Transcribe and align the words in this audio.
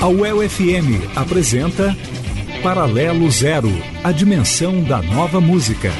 A 0.00 0.06
UEL 0.08 0.48
FM 0.48 1.16
apresenta 1.16 1.96
Paralelo 2.64 3.30
Zero, 3.30 3.70
a 4.02 4.10
dimensão 4.10 4.82
da 4.82 5.00
nova 5.00 5.40
música. 5.40 5.92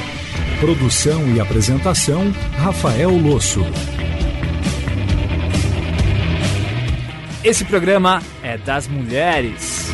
Produção 0.59 1.33
e 1.33 1.39
apresentação, 1.39 2.29
Rafael 2.57 3.11
Losso. 3.11 3.61
Esse 7.41 7.63
programa 7.63 8.21
é 8.43 8.57
das 8.57 8.85
mulheres. 8.85 9.93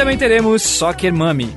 também 0.00 0.16
teremos 0.16 0.62
Soccer 0.62 1.12
Mami. 1.12 1.54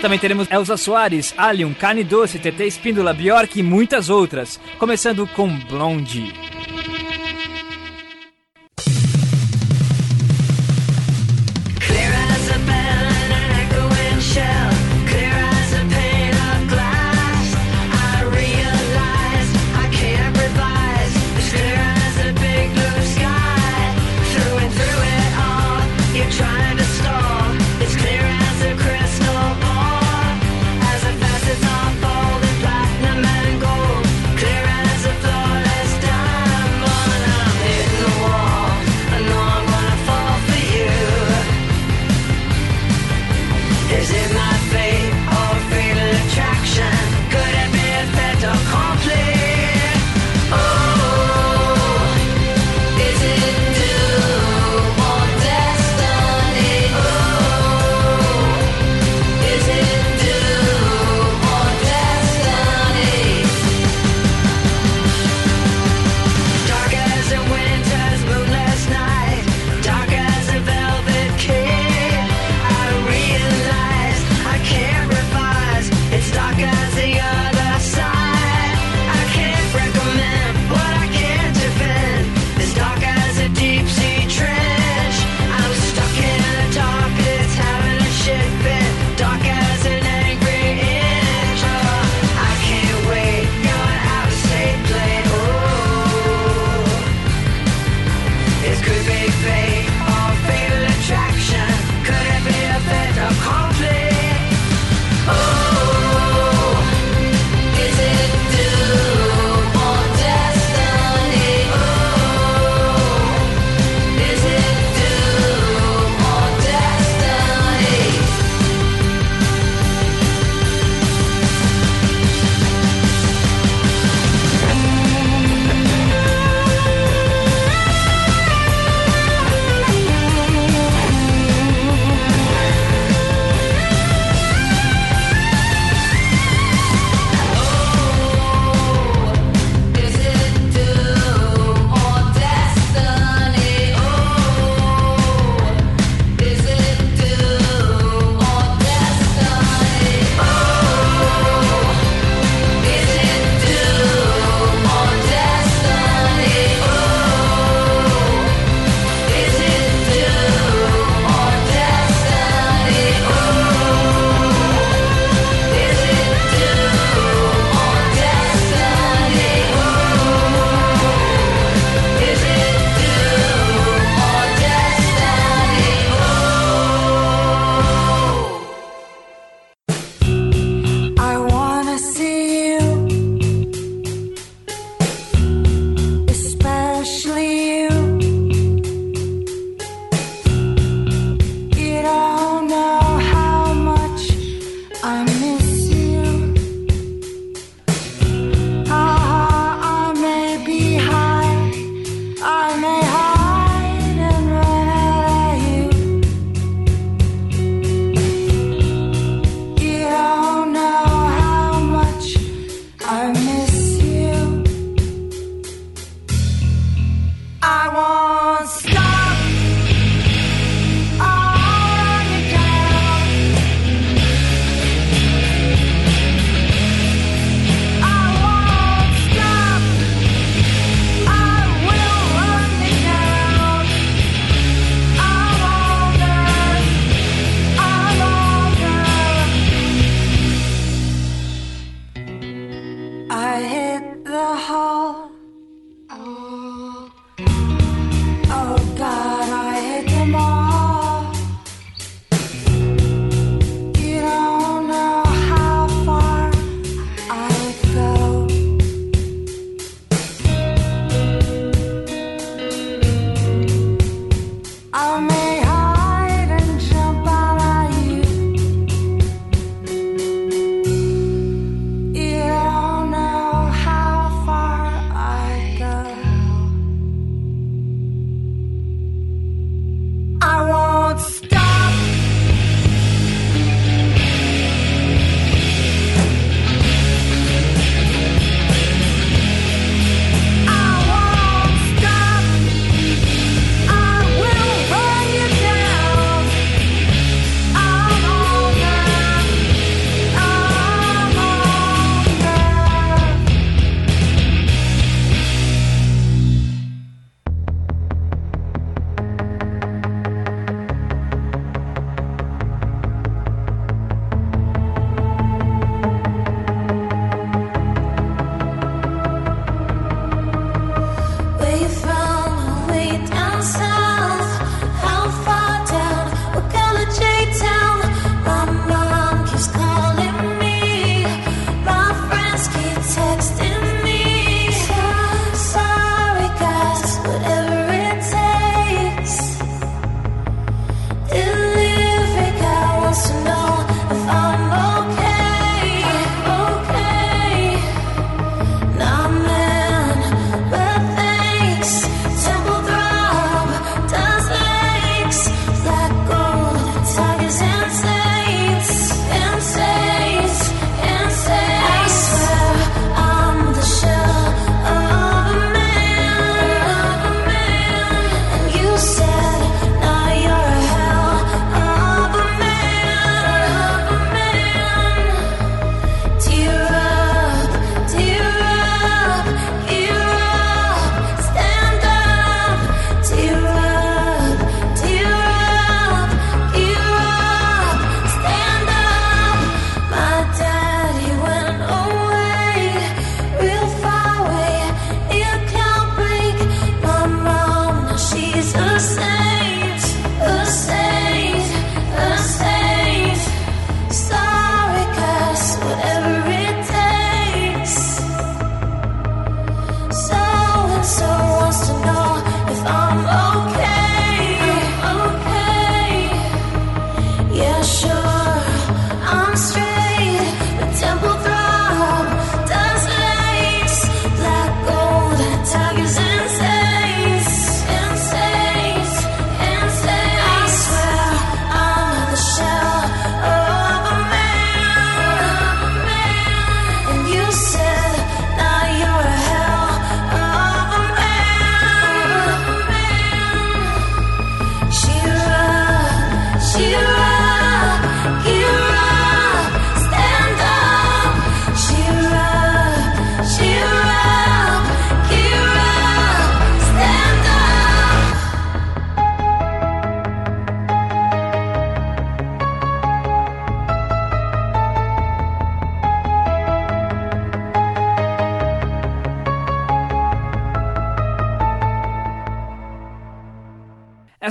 Também 0.00 0.18
teremos 0.18 0.50
Elza 0.50 0.78
Soares, 0.78 1.34
Alien, 1.36 1.74
Carne 1.74 2.02
Doce, 2.02 2.38
TT 2.38 2.66
Espíndola, 2.66 3.12
Bjork 3.12 3.60
e 3.60 3.62
muitas 3.62 4.08
outras. 4.08 4.58
Começando 4.78 5.26
com 5.26 5.54
Blondie. 5.68 6.49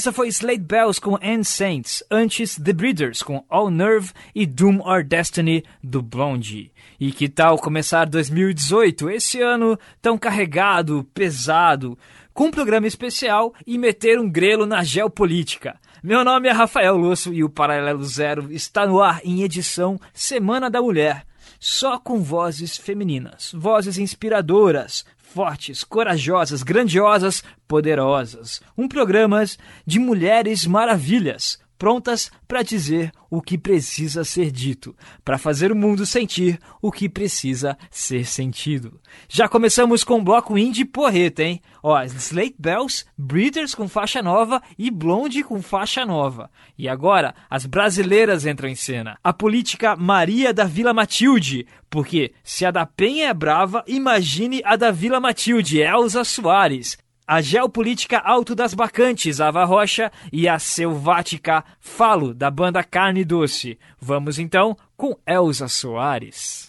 Essa 0.10 0.16
foi 0.16 0.30
Slade 0.30 0.64
Bells 0.64 1.00
com 1.00 1.20
End 1.22 1.46
Saints, 1.46 2.04
antes 2.10 2.56
The 2.56 2.74
Breeders 2.74 3.22
com 3.22 3.46
All 3.48 3.70
Nerve 3.70 4.12
e 4.34 4.44
Doom 4.44 4.80
or 4.80 5.04
Destiny 5.04 5.64
do 5.84 6.02
Blondie. 6.02 6.72
E 7.00 7.12
que 7.12 7.30
tal 7.30 7.60
começar 7.60 8.06
2018, 8.06 9.08
esse 9.12 9.40
ano 9.40 9.78
tão 10.02 10.18
carregado, 10.18 11.08
pesado, 11.14 11.96
com 12.34 12.46
um 12.46 12.52
programa 12.52 12.88
especial 12.88 13.54
e 13.68 13.78
meter 13.78 14.20
um 14.20 14.28
grelo 14.28 14.66
na 14.66 14.84
geopolítica? 14.84 15.80
Meu 16.02 16.26
nome 16.26 16.50
é 16.50 16.52
Rafael 16.52 16.98
Losso 16.98 17.32
e 17.32 17.44
o 17.44 17.50
Paralelo 17.50 18.04
Zero 18.04 18.52
está 18.52 18.88
no 18.88 19.00
ar 19.00 19.22
em 19.24 19.44
edição 19.44 20.00
Semana 20.12 20.72
da 20.72 20.82
Mulher, 20.82 21.24
só 21.60 22.00
com 22.00 22.20
vozes 22.20 22.78
femininas, 22.78 23.52
vozes 23.54 24.00
inspiradoras, 24.00 25.06
fortes, 25.34 25.84
corajosas, 25.84 26.64
grandiosas, 26.64 27.44
poderosas. 27.68 28.62
Um 28.78 28.88
programa 28.88 29.44
de 29.86 30.00
mulheres 30.00 30.66
maravilhas, 30.66 31.60
prontas 31.80 32.30
para 32.46 32.62
dizer 32.62 33.12
o 33.30 33.42
que 33.42 33.58
precisa 33.58 34.26
ser 34.26 34.52
dito, 34.52 34.94
para 35.24 35.38
fazer 35.38 35.72
o 35.72 35.76
mundo 35.76 36.06
sentir 36.06 36.60
o 36.82 36.92
que 36.92 37.08
precisa 37.08 37.78
ser 37.90 38.26
sentido. 38.26 39.00
Já 39.30 39.48
começamos 39.48 40.04
com 40.04 40.20
o 40.20 40.24
bloco 40.24 40.58
indie 40.58 40.84
porreta, 40.84 41.42
hein? 41.42 41.62
Ó, 41.82 42.04
Slate 42.04 42.56
Bells, 42.60 43.06
Breeders 43.18 43.74
com 43.74 43.88
faixa 43.88 44.22
nova 44.22 44.62
e 44.78 44.92
Blonde 44.92 45.42
com 45.42 45.62
faixa 45.62 46.06
nova. 46.06 46.52
E 46.78 46.90
agora, 46.90 47.34
as 47.50 47.66
brasileiras 47.66 48.46
entram 48.46 48.68
em 48.68 48.76
cena. 48.76 49.18
A 49.24 49.32
política 49.32 49.96
Maria 49.96 50.54
da 50.54 50.66
Vila 50.66 50.94
Matilde, 50.94 51.66
porque 51.90 52.34
se 52.44 52.66
a 52.66 52.72
da 52.72 52.86
Penha 52.86 53.30
é 53.30 53.34
brava, 53.34 53.84
imagine 53.88 54.62
a 54.66 54.76
da 54.76 54.92
Vila 54.92 55.20
Matilde, 55.20 55.80
Elza 55.80 56.26
Soares 56.26 56.98
a 57.30 57.42
geopolítica 57.42 58.18
Alto 58.18 58.56
das 58.56 58.74
Bacantes, 58.74 59.40
Ava 59.40 59.64
Rocha, 59.64 60.12
e 60.34 60.50
a 60.50 60.58
selvática 60.58 61.64
Falo, 61.80 62.34
da 62.34 62.50
banda 62.50 62.84
Carne 62.84 63.24
Doce. 63.24 63.78
Vamos 64.02 64.40
então 64.40 64.76
com 64.98 65.16
Elza 65.28 65.68
Soares. 65.68 66.69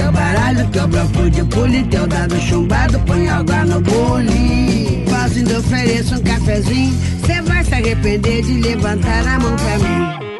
Teu 0.00 0.10
baralho, 0.12 0.66
teu 0.68 0.88
bloco 0.88 1.28
de 1.28 1.44
pule, 1.44 1.84
teu 1.84 2.06
dado 2.06 2.34
chumbado, 2.40 2.98
põe 3.00 3.28
água 3.28 3.66
no 3.66 3.82
bule. 3.82 5.04
Faço 5.06 5.36
ainda 5.36 5.58
ofereço 5.58 6.14
um 6.14 6.22
cafezinho, 6.22 6.94
você 7.20 7.42
vai 7.42 7.62
se 7.62 7.74
arrepender 7.74 8.42
de 8.42 8.60
levantar 8.62 9.26
a 9.28 9.38
mão 9.38 9.54
pra 9.56 9.78
mim. 9.78 10.39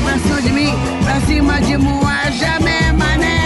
Riva 0.00 0.18
Sudmi, 0.18 0.72
pra 1.04 1.20
cima 1.26 1.60
de 1.60 1.76
Moajamé, 1.76 2.92
mané. 2.92 3.39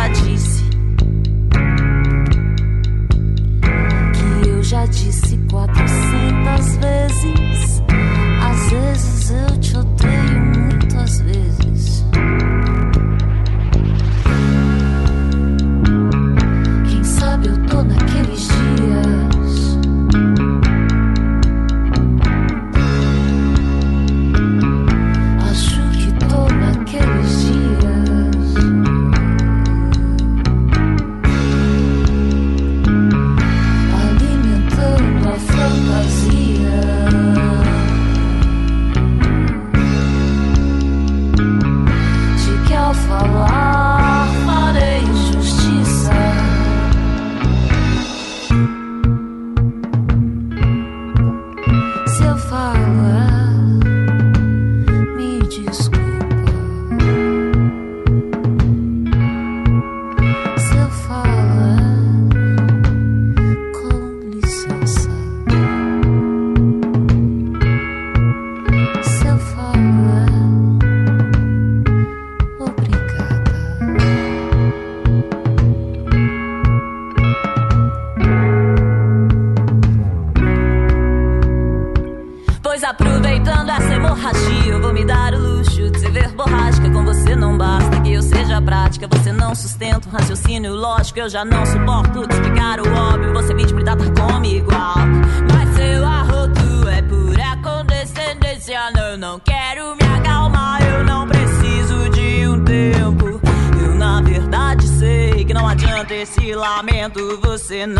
já 0.00 0.08
disse. 0.08 0.64
Que 4.14 4.48
eu 4.48 4.62
já 4.62 4.86
disse 4.86 5.36
quatrocentas 5.50 6.76
vezes. 6.76 7.82
Às 8.42 8.70
vezes 8.70 9.30
eu 9.30 9.60
te 9.60 9.76
odeio, 9.76 10.40
muitas 10.56 11.20
vezes. 11.20 11.69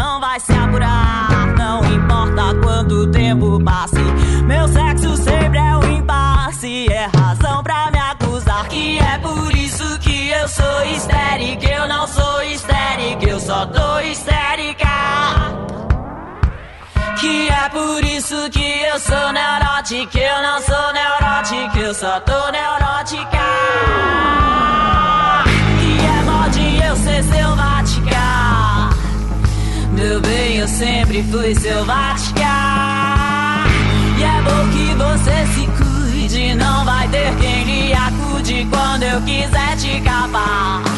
não 0.00 0.18
vai 0.18 0.40
se 0.40 0.52
apurar. 0.52 1.28
Não 1.58 1.84
importa 1.84 2.54
quanto 2.62 3.06
tempo 3.10 3.62
passe, 3.62 4.02
meu 4.44 4.66
sexo 4.68 5.14
sempre 5.16 5.58
é 5.58 5.76
um 5.76 5.98
impasse. 5.98 6.90
É 6.90 7.06
razão 7.14 7.62
pra 7.62 7.90
me 7.90 7.98
acusar 7.98 8.66
que 8.68 8.98
é 8.98 9.18
por 9.18 9.54
isso 9.54 9.98
que 9.98 10.30
eu 10.30 10.48
sou 10.48 10.84
histérica. 10.86 11.66
Eu 11.66 11.86
não 11.86 12.06
sou 12.06 12.42
histérica, 12.42 13.26
eu 13.26 13.40
só 13.40 13.66
tô 13.66 14.00
histérica. 14.00 14.88
Que 17.20 17.50
é 17.50 17.68
por 17.68 18.02
isso 18.02 18.48
que 18.50 18.68
eu 18.90 18.98
sou 18.98 19.32
neurótica. 19.32 20.18
Eu 20.18 20.42
não 20.42 20.58
sou 20.62 20.92
neurótica, 20.94 21.78
eu 21.78 21.94
só 21.94 22.20
tô 22.20 22.40
neurótica. 22.50 23.44
Que 25.80 25.92
é 26.06 26.22
mod 26.24 26.86
eu 26.86 26.96
ser 26.96 27.22
selvagem 27.24 27.89
meu 30.10 30.20
bem, 30.22 30.56
eu 30.56 30.66
sempre 30.66 31.22
fui 31.22 31.54
selvática. 31.54 32.40
E 34.18 34.22
é 34.24 34.42
bom 34.42 34.68
que 34.72 34.92
você 34.96 35.46
se 35.54 35.68
cuide, 35.78 36.54
não 36.56 36.84
vai 36.84 37.06
ter 37.10 37.32
quem 37.36 37.62
lhe 37.62 37.92
acude 37.92 38.66
quando 38.68 39.04
eu 39.04 39.20
quiser 39.22 39.76
te 39.76 40.00
capar. 40.00 40.89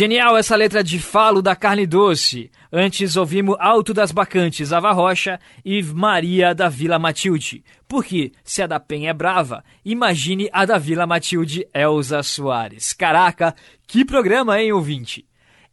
Genial 0.00 0.34
essa 0.38 0.56
letra 0.56 0.82
de 0.82 0.98
falo 0.98 1.42
da 1.42 1.54
carne 1.54 1.86
doce. 1.86 2.50
Antes 2.72 3.16
ouvimos 3.16 3.54
Alto 3.60 3.92
das 3.92 4.10
Bacantes, 4.10 4.72
Ava 4.72 4.92
Rocha 4.92 5.38
e 5.62 5.82
Maria 5.82 6.54
da 6.54 6.70
Vila 6.70 6.98
Matilde. 6.98 7.62
Porque 7.86 8.32
se 8.42 8.62
a 8.62 8.66
da 8.66 8.80
Penha 8.80 9.10
é 9.10 9.12
brava, 9.12 9.62
imagine 9.84 10.48
a 10.54 10.64
da 10.64 10.78
Vila 10.78 11.06
Matilde 11.06 11.68
Elza 11.74 12.22
Soares. 12.22 12.94
Caraca, 12.94 13.54
que 13.86 14.02
programa, 14.02 14.58
hein, 14.58 14.72
ouvinte? 14.72 15.26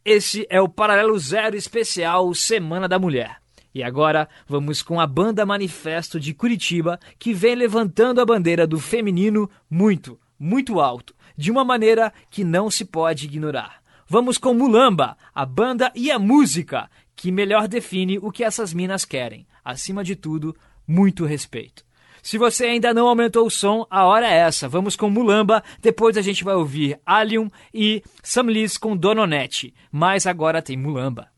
Esse 0.04 0.46
é 0.50 0.60
o 0.60 0.68
Paralelo 0.68 1.18
Zero 1.18 1.56
Especial 1.56 2.34
Semana 2.34 2.86
da 2.86 2.98
Mulher. 2.98 3.38
E 3.74 3.82
agora 3.82 4.28
vamos 4.46 4.82
com 4.82 5.00
a 5.00 5.06
Banda 5.06 5.46
Manifesto 5.46 6.20
de 6.20 6.34
Curitiba, 6.34 7.00
que 7.18 7.32
vem 7.32 7.54
levantando 7.54 8.20
a 8.20 8.26
bandeira 8.26 8.66
do 8.66 8.78
feminino 8.78 9.48
muito, 9.70 10.20
muito 10.38 10.80
alto, 10.80 11.14
de 11.34 11.50
uma 11.50 11.64
maneira 11.64 12.12
que 12.28 12.44
não 12.44 12.70
se 12.70 12.84
pode 12.84 13.24
ignorar. 13.24 13.87
Vamos 14.10 14.38
com 14.38 14.54
Mulamba, 14.54 15.18
a 15.34 15.44
banda 15.44 15.92
e 15.94 16.10
a 16.10 16.18
música, 16.18 16.88
que 17.14 17.30
melhor 17.30 17.68
define 17.68 18.18
o 18.18 18.32
que 18.32 18.42
essas 18.42 18.72
minas 18.72 19.04
querem. 19.04 19.46
Acima 19.62 20.02
de 20.02 20.16
tudo, 20.16 20.56
muito 20.86 21.26
respeito. 21.26 21.84
Se 22.22 22.38
você 22.38 22.64
ainda 22.64 22.94
não 22.94 23.06
aumentou 23.06 23.46
o 23.46 23.50
som, 23.50 23.86
a 23.90 24.06
hora 24.06 24.26
é 24.26 24.38
essa. 24.38 24.66
Vamos 24.66 24.96
com 24.96 25.10
Mulamba, 25.10 25.62
depois 25.82 26.16
a 26.16 26.22
gente 26.22 26.42
vai 26.42 26.54
ouvir 26.54 26.98
Allium 27.04 27.50
e 27.72 28.02
Sam 28.22 28.44
Liz 28.44 28.78
com 28.78 28.96
Dononete. 28.96 29.74
Mas 29.92 30.26
agora 30.26 30.62
tem 30.62 30.76
Mulamba. 30.76 31.28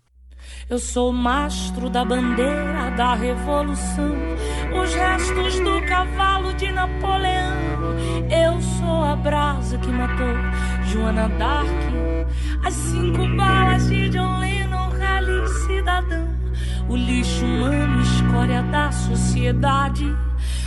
Eu 0.69 0.79
sou 0.79 1.11
o 1.11 1.13
mastro 1.13 1.91
da 1.91 2.05
bandeira 2.05 2.91
da 2.97 3.15
revolução, 3.15 4.15
os 4.81 4.95
restos 4.95 5.59
do 5.59 5.83
cavalo 5.87 6.55
de 6.55 6.71
Napoleão. 6.71 7.59
Eu 8.31 8.61
sou 8.79 9.03
a 9.03 9.17
brasa 9.17 9.77
que 9.79 9.89
matou 9.89 10.70
Joana 10.91 11.29
Dark, 11.39 11.69
as 12.65 12.75
cinco 12.75 13.25
balas 13.37 13.89
de 13.89 14.09
John 14.09 14.41
Lennon, 14.41 14.91
rally 14.99 15.49
cidadão, 15.65 16.29
o 16.89 16.97
lixo 16.97 17.45
humano, 17.45 18.03
escória 18.03 18.61
da 18.65 18.91
sociedade. 18.91 20.05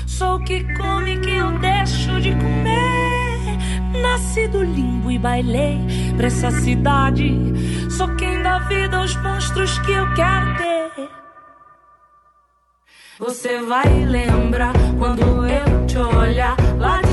Sou 0.07 0.35
o 0.35 0.43
que 0.45 0.63
come 0.75 1.19
que 1.19 1.29
eu 1.29 1.59
deixo 1.59 2.21
de 2.21 2.33
comer. 2.35 4.01
Nasci 4.01 4.47
do 4.47 4.63
limbo 4.63 5.11
e 5.11 5.19
bailei 5.19 5.81
pra 6.15 6.27
essa 6.27 6.51
cidade. 6.51 7.35
Sou 7.89 8.07
quem 8.15 8.41
dá 8.41 8.59
vida 8.59 8.99
aos 8.99 9.17
monstros 9.17 9.77
que 9.79 9.91
eu 9.91 10.13
quero 10.13 10.55
ter. 10.55 11.09
Você 13.19 13.61
vai 13.61 14.05
lembrar 14.05 14.73
quando 14.97 15.45
eu 15.45 15.85
te 15.85 15.97
olhar 15.97 16.55
lá 16.79 17.01
de 17.01 17.12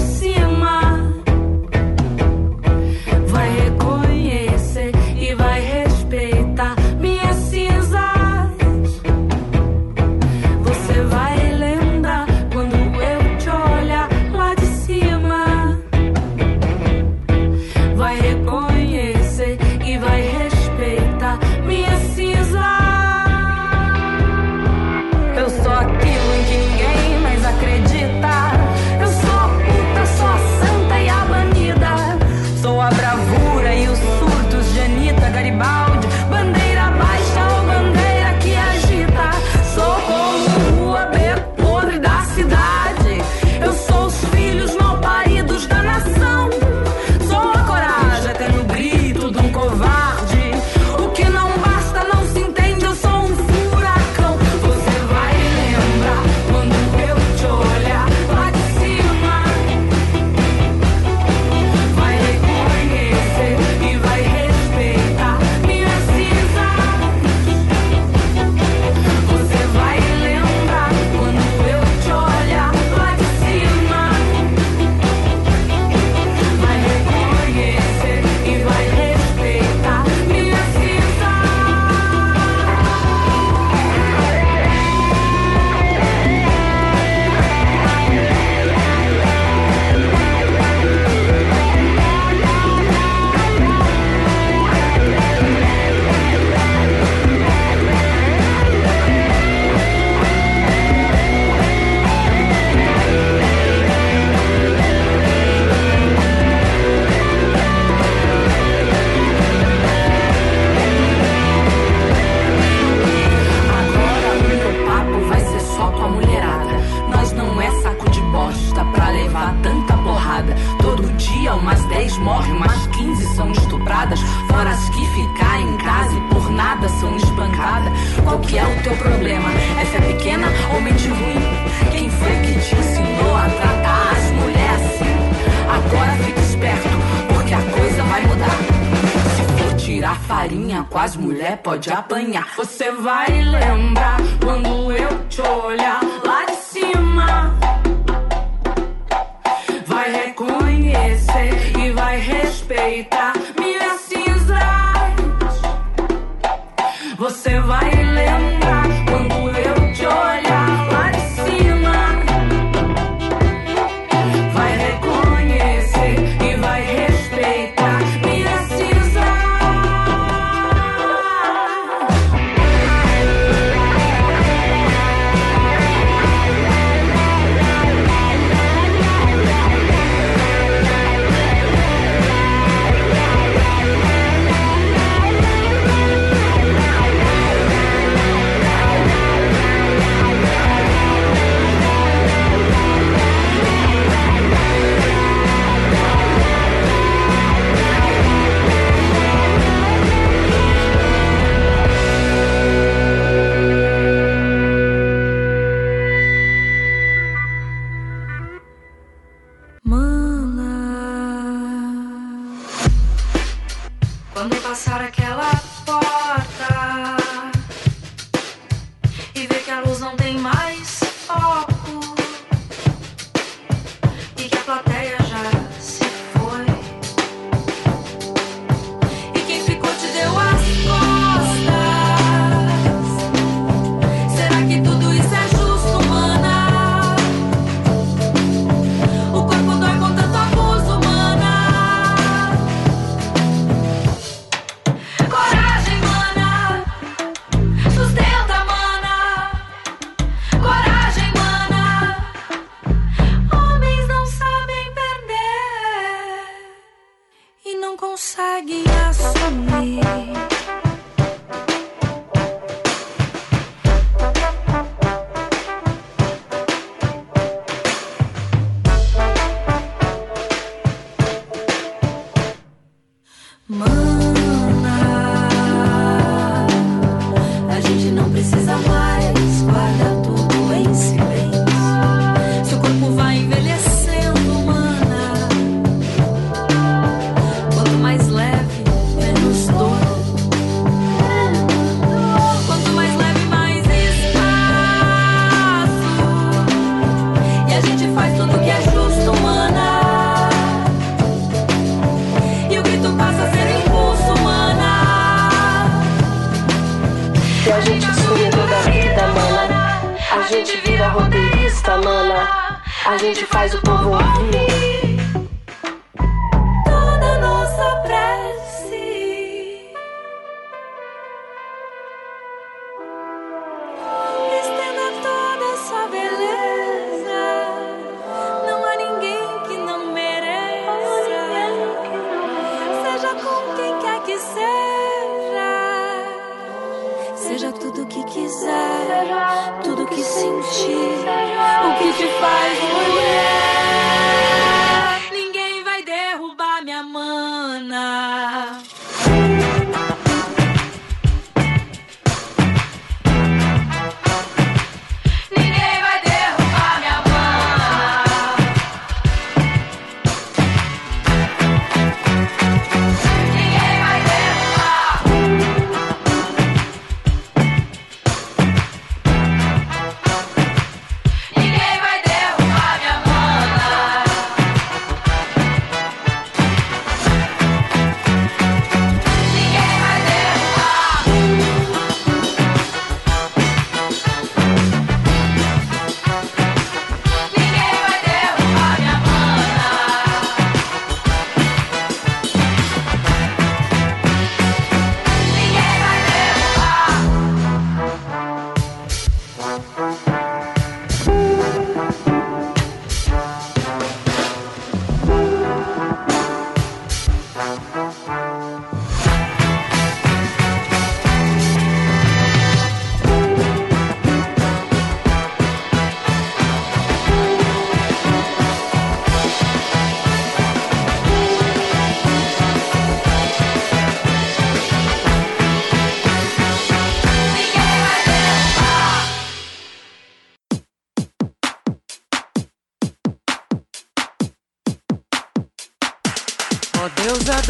vira 310.84 311.08
roteirista, 311.08 311.96
mana. 311.96 312.80
A 313.06 313.16
gente 313.16 313.44
faz 313.46 313.74
o 313.74 313.80
povo 313.80 314.10
ouvir. 314.10 314.99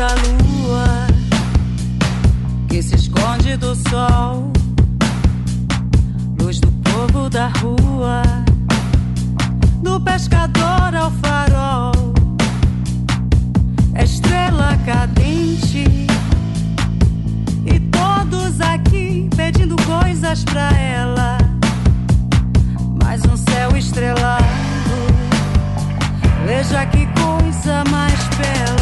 da 0.01 0.15
lua 0.15 1.07
que 2.71 2.83
se 2.83 2.95
esconde 2.95 3.55
do 3.59 3.75
sol, 3.91 4.51
luz 6.41 6.59
do 6.59 6.73
povo 6.89 7.29
da 7.29 7.49
rua, 7.49 8.23
do 9.83 10.01
pescador 10.01 10.97
ao 10.97 11.11
farol, 11.11 11.93
é 13.93 14.05
estrela 14.05 14.79
cadente 14.87 15.85
e 17.67 17.81
todos 17.93 18.59
aqui 18.59 19.29
pedindo 19.37 19.77
coisas 19.85 20.45
pra 20.45 20.71
ela, 20.79 21.37
mais 23.05 23.21
um 23.27 23.37
céu 23.37 23.77
estrelado. 23.77 24.47
Veja 26.47 26.87
que 26.87 27.07
coisa 27.21 27.85
mais 27.91 28.19
bela. 28.39 28.80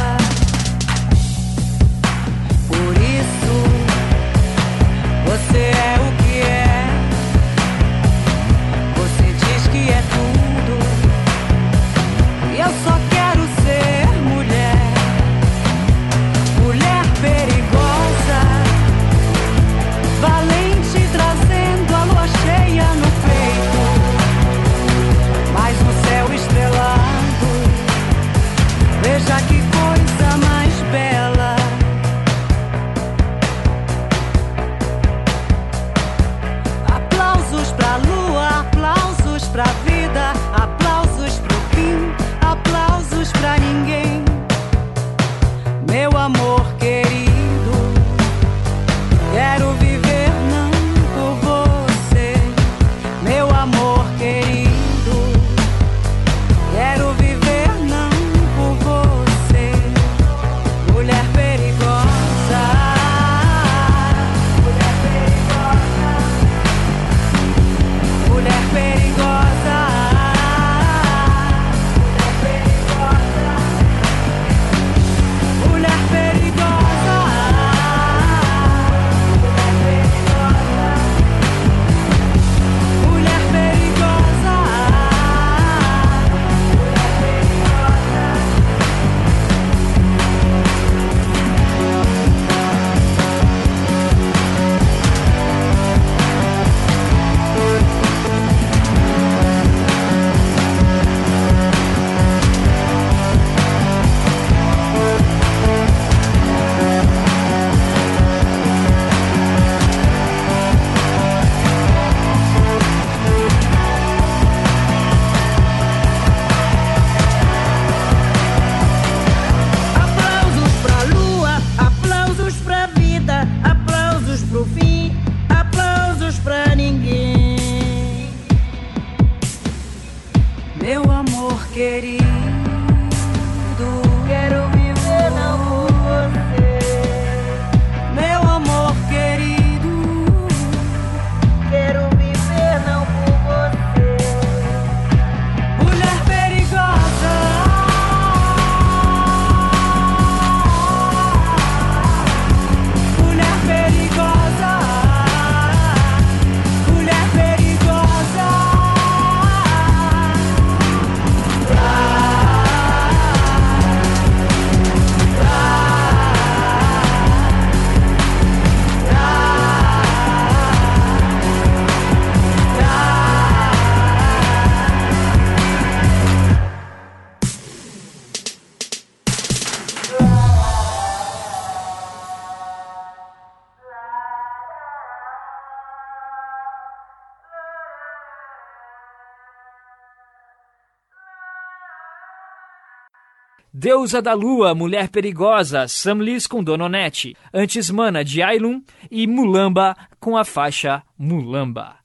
Deusa 193.72 194.22
da 194.22 194.32
Lua, 194.32 194.74
Mulher 194.74 195.10
Perigosa, 195.10 195.86
Sam 195.86 196.22
Liz 196.22 196.46
com 196.46 196.64
Dononete, 196.64 197.36
Antes 197.52 197.90
Mana 197.90 198.24
de 198.24 198.42
Ailun 198.42 198.82
e 199.10 199.26
Mulamba 199.26 199.94
com 200.18 200.38
a 200.38 200.44
faixa 200.44 201.02
Mulamba. 201.18 201.96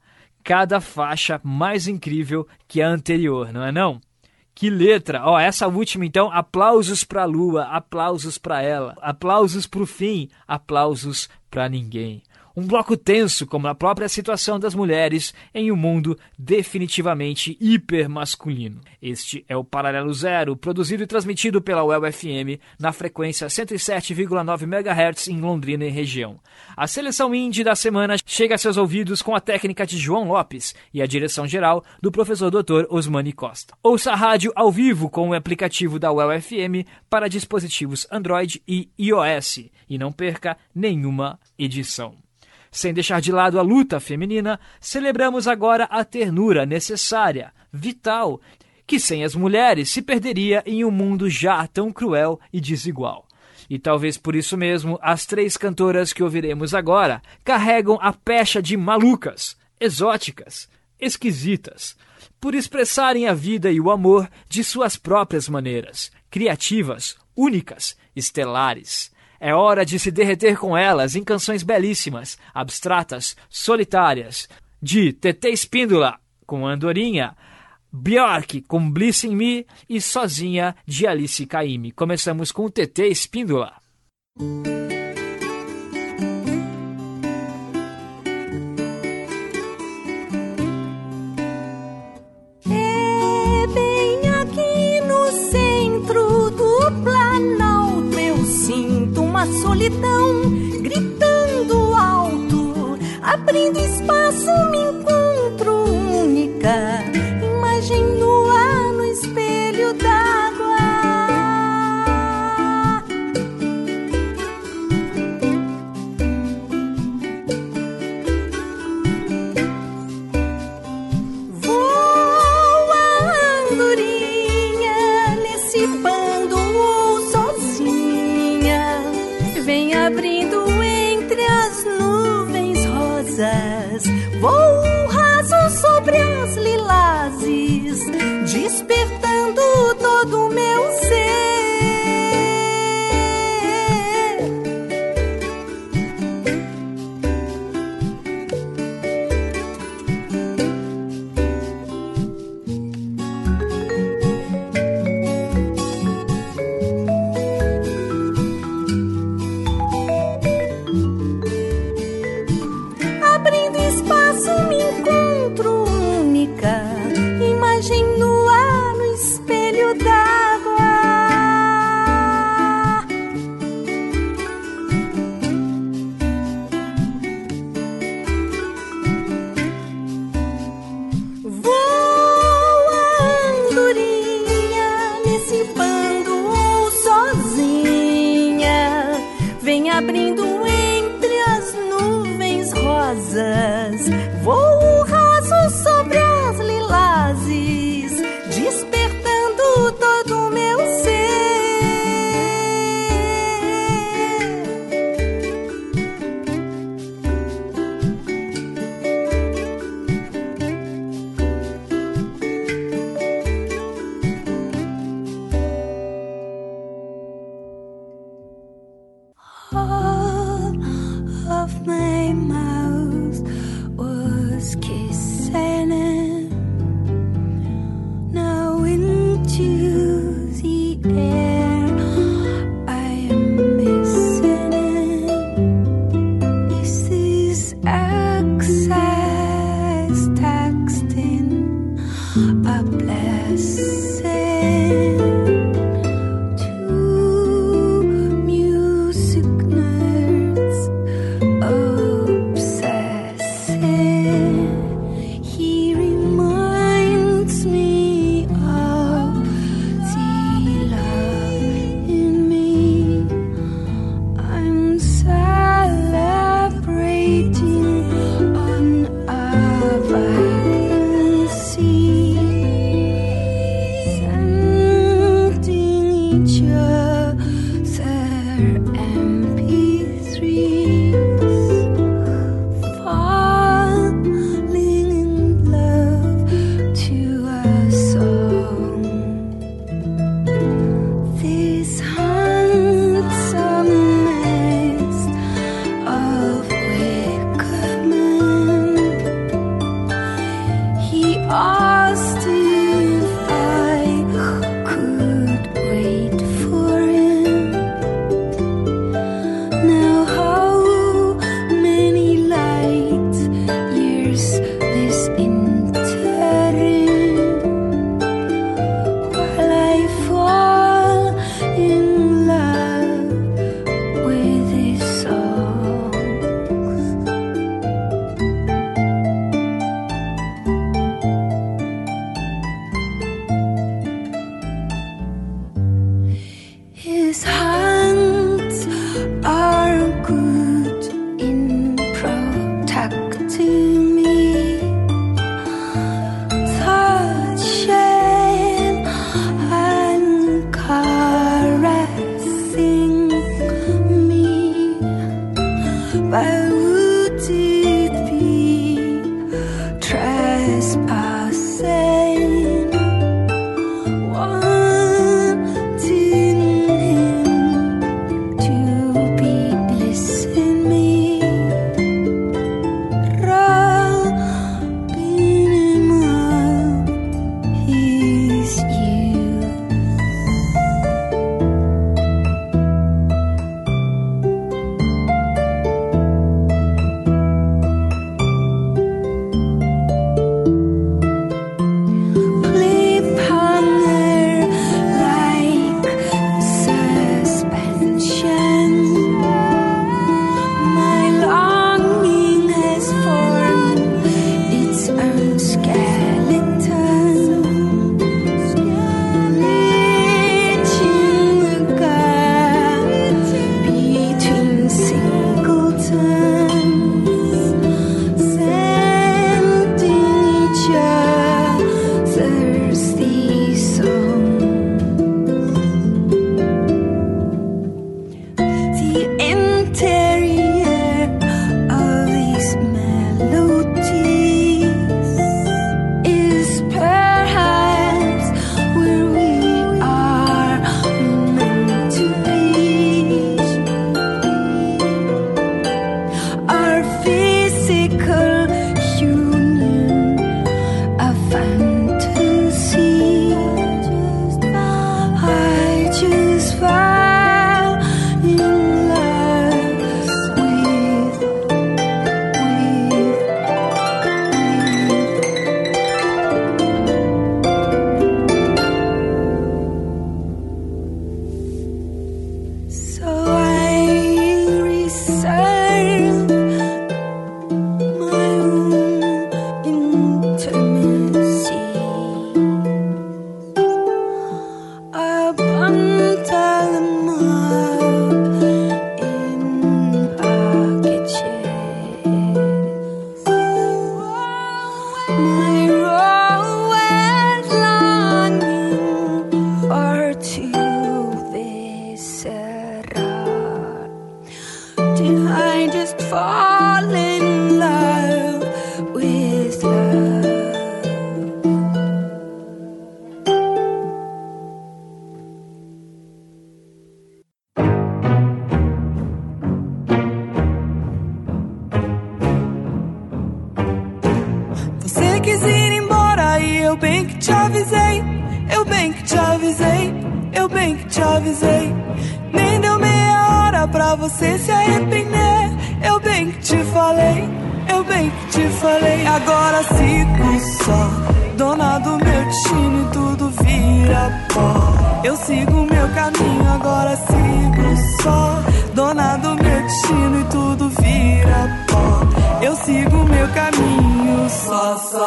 Cada 0.44 0.82
faixa 0.82 1.40
mais 1.42 1.88
incrível 1.88 2.46
que 2.68 2.82
a 2.82 2.90
anterior, 2.90 3.54
não 3.54 3.64
é 3.64 3.72
não? 3.72 4.02
Que 4.54 4.70
letra! 4.70 5.22
Ó, 5.24 5.40
essa 5.40 5.66
última 5.68 6.06
então, 6.06 6.30
aplausos 6.30 7.06
pra 7.06 7.24
Lua, 7.24 7.64
aplausos 7.64 8.38
pra 8.38 8.62
ela, 8.62 8.94
aplausos 9.02 9.66
pro 9.66 9.86
fim, 9.86 10.30
aplausos 10.46 11.30
pra 11.50 11.70
ninguém. 11.70 12.22
Um 12.56 12.68
bloco 12.68 12.96
tenso, 12.96 13.48
como 13.48 13.68
a 13.68 13.74
própria 13.74 14.08
situação 14.08 14.60
das 14.60 14.76
mulheres 14.76 15.34
em 15.56 15.72
um 15.72 15.76
mundo 15.76 16.16
definitivamente 16.38 17.58
hipermasculino. 17.60 18.80
Este 19.02 19.44
é 19.50 19.58
o 19.58 19.64
Paralelo 19.64 20.14
Zero, 20.14 20.56
produzido 20.56 21.02
e 21.02 21.08
transmitido 21.08 21.60
pela 21.60 21.84
UEL 21.84 22.14
FM 22.14 22.62
na 22.80 22.92
frequência 22.92 23.48
107,9 23.48 24.62
MHz 24.64 25.30
em 25.30 25.42
Londrina 25.42 25.84
e 25.86 25.90
região. 25.90 26.40
A 26.78 26.86
seleção 26.86 27.34
indie 27.34 27.64
da 27.64 27.76
semana 27.76 28.18
chega 28.24 28.54
a 28.54 28.58
seus 28.60 28.78
ouvidos 28.78 29.24
com 29.24 29.34
a 29.34 29.42
técnica 29.42 29.84
de 29.84 29.98
João 29.98 30.28
Lopes 30.28 30.76
e 30.94 31.02
a 31.02 31.08
direção 31.08 31.48
geral 31.48 31.84
do 32.00 32.12
professor 32.12 32.52
Dr. 32.52 32.86
Osmani 32.88 33.34
Costa. 33.34 33.74
Ouça 33.82 34.12
a 34.12 34.16
rádio 34.16 34.54
ao 34.56 34.72
vivo 34.72 35.10
com 35.10 35.30
o 35.30 35.34
aplicativo 35.34 35.98
da 35.98 36.12
UEL 36.12 36.40
FM 36.40 36.88
para 37.10 37.28
dispositivos 37.28 38.06
Android 38.12 38.62
e 38.68 38.92
iOS 39.00 39.72
e 39.90 39.98
não 39.98 40.12
perca 40.12 40.56
nenhuma 40.76 41.40
edição. 41.58 42.23
Sem 42.74 42.92
deixar 42.92 43.22
de 43.22 43.32
lado 43.32 43.60
a 43.60 43.62
luta 43.62 44.00
feminina, 44.00 44.60
celebramos 44.82 45.48
agora 45.48 45.84
a 45.84 46.04
ternura 46.04 46.66
necessária, 46.66 47.54
vital, 47.72 48.42
que 48.88 49.00
sem 49.00 49.24
as 49.24 49.36
mulheres 49.36 49.92
se 49.92 50.02
perderia 50.02 50.64
em 50.66 50.84
um 50.84 50.90
mundo 50.90 51.30
já 51.30 51.68
tão 51.68 51.94
cruel 51.94 52.40
e 52.52 52.60
desigual. 52.60 53.28
E 53.70 53.78
talvez 53.78 54.18
por 54.18 54.36
isso 54.36 54.58
mesmo, 54.58 54.98
as 55.04 55.24
três 55.24 55.56
cantoras 55.56 56.12
que 56.12 56.24
ouviremos 56.24 56.74
agora 56.74 57.22
carregam 57.44 58.00
a 58.02 58.12
pecha 58.12 58.60
de 58.60 58.76
malucas, 58.76 59.56
exóticas, 59.80 60.68
esquisitas, 61.00 61.96
por 62.42 62.56
expressarem 62.56 63.28
a 63.28 63.36
vida 63.36 63.72
e 63.72 63.80
o 63.80 63.92
amor 63.92 64.28
de 64.50 64.64
suas 64.64 64.98
próprias 64.98 65.48
maneiras, 65.48 66.12
criativas, 66.32 67.16
únicas, 67.36 67.96
estelares. 68.16 69.13
É 69.46 69.54
hora 69.54 69.86
de 69.86 70.00
se 70.00 70.10
derreter 70.10 70.58
com 70.58 70.78
elas 70.78 71.18
em 71.18 71.22
canções 71.22 71.64
belíssimas, 71.64 72.38
abstratas, 72.54 73.36
solitárias, 73.50 74.48
de 74.82 75.12
TT 75.12 75.50
Espíndola 75.50 76.18
com 76.46 76.66
Andorinha, 76.66 77.36
Bjork 77.92 78.62
com 78.62 78.90
Bliss 78.90 79.26
in 79.26 79.36
Me 79.36 79.68
e 79.90 80.00
Sozinha 80.00 80.74
de 80.88 81.06
Alice 81.06 81.46
Caymmi. 81.46 81.92
Começamos 81.92 82.54
com 82.54 82.70
TT 82.70 83.10
Espíndola. 83.10 83.74
Uma 99.44 99.62
solidão 99.62 100.42
gritando 100.82 101.94
alto, 101.96 102.98
abrindo 103.22 103.78
espaço 103.78 104.46
me 104.72 105.03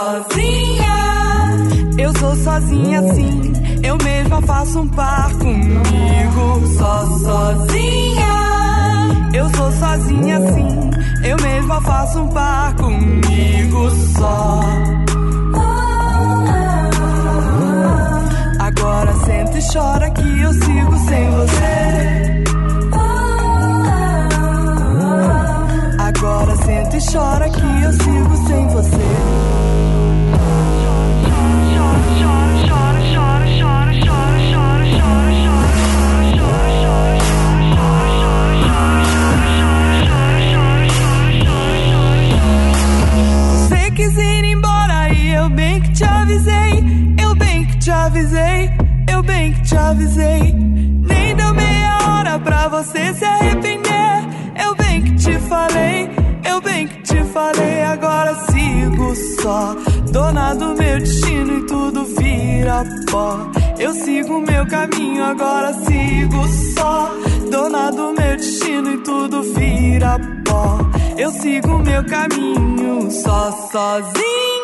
sozinha. 0.06 0.96
Eu 1.98 2.12
sou 2.18 2.36
sozinha 2.36 3.02
sim, 3.14 3.52
eu 3.82 3.96
mesma 3.98 4.40
faço 4.42 4.80
um 4.80 4.88
par 4.88 5.32
comigo. 5.34 6.66
Só 6.78 7.06
sozinha. 7.18 8.36
Eu 9.32 9.48
sou 9.56 9.72
sozinha 9.72 10.40
sim, 10.52 10.90
eu 11.24 11.36
mesma 11.42 11.80
faço 11.80 12.20
um 12.20 12.28
par 12.28 12.74
comigo 12.76 13.90
só. 14.16 14.60
Agora 18.60 19.12
senta 19.24 19.58
e 19.58 19.72
chora 19.72 20.10
que 20.10 20.42
eu 20.42 20.52
sigo 20.52 20.98
sem 21.08 21.30
você. 21.30 22.44
Agora 25.98 26.56
senta 26.56 26.96
e 26.96 27.12
chora 27.12 27.48
que 27.50 27.82
eu 27.82 27.92
sigo 27.92 28.36
sem 28.46 28.68
você. 28.68 29.55
quis 43.96 44.14
ir 44.18 44.44
embora 44.44 45.10
e 45.10 45.32
eu 45.32 45.48
bem 45.48 45.80
que 45.80 45.92
te 45.92 46.04
avisei. 46.04 46.84
Eu 47.18 47.34
bem 47.34 47.64
que 47.66 47.78
te 47.78 47.90
avisei. 47.90 48.70
Eu 49.10 49.22
bem 49.22 49.54
que 49.54 49.62
te 49.62 49.76
avisei. 49.76 50.52
Nem 50.52 51.34
deu 51.34 51.54
meia 51.54 51.98
hora 52.06 52.38
pra 52.38 52.68
você 52.68 53.14
se 53.14 53.24
arrepender. 53.24 54.16
Eu 54.62 54.74
bem 54.76 55.02
que 55.02 55.14
te 55.14 55.38
falei. 55.48 56.10
Eu 56.44 56.60
bem 56.60 56.86
que 56.86 57.02
te 57.02 57.24
falei. 57.24 57.82
Agora 57.84 58.34
sigo 58.50 59.14
só. 59.40 59.74
Dona 60.12 60.54
do 60.54 60.76
meu 60.76 60.98
destino 60.98 61.58
e 61.58 61.66
tudo 61.66 62.04
vira 62.04 62.84
pó. 63.10 63.50
Eu 63.78 63.94
sigo 63.94 64.40
meu 64.40 64.66
caminho, 64.66 65.24
agora 65.24 65.72
sigo 65.72 66.46
só. 66.76 67.10
Dona 67.50 67.90
do 67.90 68.12
meu 68.12 68.36
destino 68.36 68.92
e 68.92 68.98
tudo 68.98 69.42
vira 69.54 70.18
pó. 70.44 70.78
Eu 71.18 71.30
sigo 71.30 71.78
meu 71.78 72.04
caminho 72.04 73.10
só 73.10 73.50
sozinha. 73.72 74.55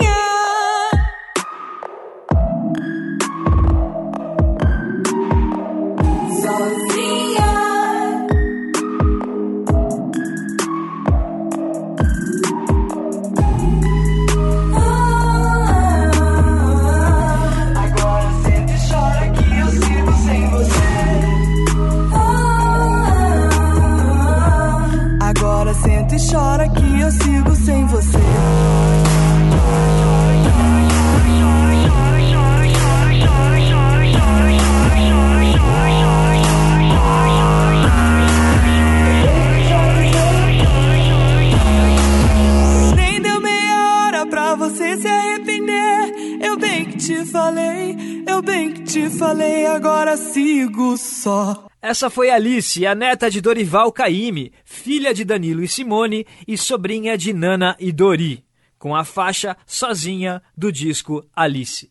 Te 48.93 49.09
falei, 49.09 49.65
agora 49.65 50.19
sigo 50.19 50.99
só. 50.99 51.67
Essa 51.81 52.11
foi 52.11 52.29
Alice, 52.29 52.87
a 52.87 52.95
neta 52.95 53.31
de 53.31 53.41
Dorival 53.41 53.91
Caymmi, 53.91 54.53
filha 54.67 55.15
de 55.15 55.25
Danilo 55.25 55.63
e 55.63 55.69
Simone 55.69 56.27
e 56.47 56.59
sobrinha 56.59 57.17
de 57.17 57.33
Nana 57.33 57.75
e 57.81 57.91
Dori, 57.91 58.45
com 58.79 58.95
a 58.95 59.03
faixa 59.03 59.57
Sozinha 59.67 60.43
do 60.55 60.71
disco 60.71 61.25
Alice. 61.35 61.91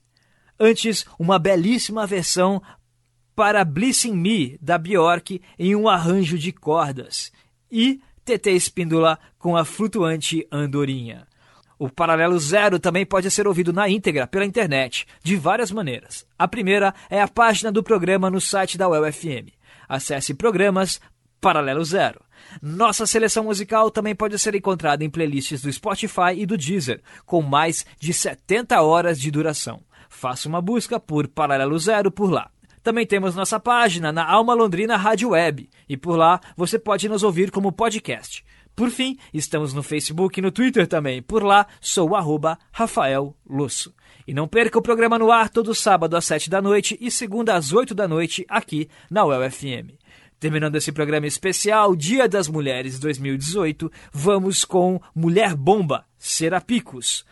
Antes, 0.60 1.04
uma 1.18 1.40
belíssima 1.40 2.06
versão 2.06 2.62
para 3.36 3.66
Blissing 3.66 4.16
Me, 4.16 4.60
da 4.62 4.78
Bjork, 4.78 5.42
em 5.58 5.76
um 5.76 5.90
arranjo 5.90 6.38
de 6.38 6.52
cordas. 6.52 7.32
E 7.72 8.00
TT 8.24 8.52
Espíndola 8.52 9.18
com 9.40 9.58
a 9.58 9.66
flutuante 9.66 10.48
Andorinha. 10.52 11.26
O 11.82 11.90
Paralelo 11.90 12.38
Zero 12.38 12.80
também 12.80 13.04
pode 13.04 13.32
ser 13.32 13.48
ouvido 13.48 13.74
na 13.74 13.90
íntegra 13.90 14.28
pela 14.28 14.46
internet, 14.46 15.08
de 15.24 15.36
várias 15.36 15.72
maneiras. 15.72 16.28
A 16.38 16.48
primeira 16.48 16.94
é 17.10 17.20
a 17.20 17.28
página 17.28 17.72
do 17.72 17.82
programa 17.82 18.30
no 18.30 18.40
site 18.40 18.78
da 18.78 18.88
UFM. 18.88 19.50
Acesse 19.90 20.36
Programas 20.36 21.02
Paralelo 21.42 21.84
Zero. 21.84 22.22
Nossa 22.62 23.08
seleção 23.08 23.46
musical 23.46 23.90
também 23.90 24.14
pode 24.14 24.38
ser 24.38 24.54
encontrada 24.54 25.04
em 25.04 25.10
playlists 25.10 25.64
do 25.64 25.74
Spotify 25.74 26.36
e 26.38 26.46
do 26.46 26.56
Deezer, 26.56 27.02
com 27.26 27.42
mais 27.42 27.84
de 28.00 28.14
70 28.14 28.80
horas 28.80 29.20
de 29.20 29.32
duração. 29.32 29.82
Faça 30.08 30.48
uma 30.48 30.62
busca 30.62 31.00
por 31.00 31.28
Paralelo 31.28 31.80
Zero 31.80 32.12
por 32.12 32.30
lá. 32.30 32.52
Também 32.84 33.08
temos 33.08 33.34
nossa 33.34 33.60
página 33.60 34.12
na 34.12 34.24
Alma 34.24 34.54
Londrina 34.54 34.98
Rádio 34.98 35.30
Web, 35.30 35.68
e 35.90 35.98
por 35.98 36.16
lá 36.16 36.40
você 36.56 36.78
pode 36.78 37.10
nos 37.10 37.24
ouvir 37.24 37.50
como 37.50 37.72
podcast. 37.72 38.46
Por 38.82 38.90
fim, 38.90 39.16
estamos 39.32 39.76
no 39.76 39.84
Facebook 39.84 40.40
e 40.40 40.42
no 40.42 40.50
Twitter 40.50 40.88
também. 40.88 41.22
Por 41.22 41.44
lá, 41.44 41.68
sou 41.80 42.16
arroba 42.16 42.58
Rafael 42.72 43.38
Lusso. 43.48 43.94
E 44.28 44.34
não 44.34 44.48
perca 44.48 44.80
o 44.80 44.82
programa 44.82 45.20
no 45.20 45.32
ar 45.32 45.50
todo 45.50 45.76
sábado 45.76 46.18
às 46.18 46.26
7 46.26 46.50
da 46.50 46.60
noite 46.64 46.98
e 47.00 47.12
segunda 47.12 47.54
às 47.54 47.74
8 47.74 47.94
da 47.94 48.08
noite 48.08 48.44
aqui 48.50 48.90
na 49.08 49.24
UFM. 49.24 49.94
Terminando 50.40 50.78
esse 50.78 50.92
programa 50.92 51.28
especial, 51.28 51.96
Dia 51.96 52.28
das 52.28 52.48
Mulheres 52.48 52.98
2018, 52.98 53.92
vamos 54.12 54.66
com 54.66 55.00
Mulher 55.14 55.54
Bomba, 55.54 56.04
Serapicos, 56.18 57.24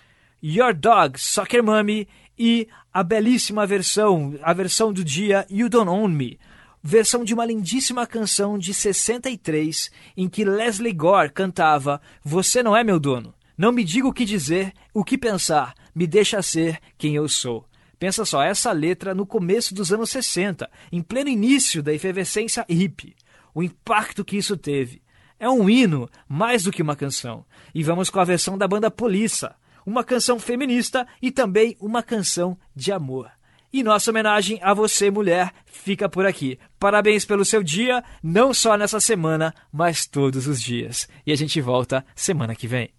Your 0.43 0.71
Dog, 0.71 1.19
Soccer 1.19 1.63
Mommy 1.63 2.07
e 2.37 2.67
a 2.93 3.01
belíssima 3.01 3.65
versão, 3.65 4.37
a 4.43 4.53
versão 4.53 4.93
do 4.93 5.03
dia 5.03 5.47
You 5.49 5.67
Don't 5.67 5.89
Own 5.89 6.09
Me, 6.09 6.37
versão 6.81 7.23
de 7.23 7.33
uma 7.33 7.45
lindíssima 7.45 8.07
canção 8.07 8.57
de 8.57 8.73
63 8.73 9.91
em 10.15 10.27
que 10.29 10.45
Leslie 10.45 10.93
Gore 10.93 11.31
cantava 11.31 12.01
Você 12.23 12.63
não 12.63 12.75
é 12.75 12.83
meu 12.83 12.99
dono. 12.99 13.33
Não 13.57 13.71
me 13.71 13.83
diga 13.83 14.07
o 14.07 14.13
que 14.13 14.23
dizer, 14.23 14.73
o 14.93 15.03
que 15.03 15.17
pensar, 15.17 15.73
me 15.93 16.07
deixa 16.07 16.41
ser 16.41 16.79
quem 16.97 17.15
eu 17.15 17.27
sou. 17.27 17.65
Pensa 17.99 18.23
só, 18.23 18.41
essa 18.41 18.71
letra 18.71 19.13
no 19.13 19.25
começo 19.25 19.75
dos 19.75 19.91
anos 19.91 20.09
60, 20.09 20.69
em 20.91 21.01
pleno 21.01 21.29
início 21.29 21.83
da 21.83 21.93
efervescência 21.93 22.65
hippie. 22.69 23.15
O 23.53 23.61
impacto 23.61 24.23
que 24.23 24.37
isso 24.37 24.55
teve. 24.55 25.01
É 25.37 25.49
um 25.49 25.69
hino, 25.69 26.09
mais 26.27 26.63
do 26.63 26.71
que 26.71 26.81
uma 26.81 26.95
canção. 26.95 27.45
E 27.75 27.83
vamos 27.83 28.09
com 28.09 28.21
a 28.21 28.23
versão 28.23 28.57
da 28.57 28.67
banda 28.67 28.89
Polissa, 28.89 29.55
uma 29.85 30.03
canção 30.03 30.39
feminista 30.39 31.05
e 31.21 31.29
também 31.29 31.75
uma 31.81 32.01
canção 32.01 32.57
de 32.73 32.93
amor. 32.93 33.29
E 33.71 33.83
nossa 33.83 34.09
homenagem 34.09 34.59
a 34.63 34.73
você, 34.73 35.11
mulher, 35.11 35.53
fica 35.65 36.09
por 36.09 36.25
aqui. 36.25 36.57
Parabéns 36.79 37.23
pelo 37.23 37.45
seu 37.45 37.61
dia, 37.61 38.03
não 38.23 38.53
só 38.53 38.75
nessa 38.75 38.99
semana, 38.99 39.53
mas 39.71 40.07
todos 40.07 40.47
os 40.47 40.61
dias. 40.61 41.07
E 41.25 41.31
a 41.31 41.35
gente 41.35 41.61
volta 41.61 42.03
semana 42.15 42.55
que 42.55 42.67
vem. 42.67 42.98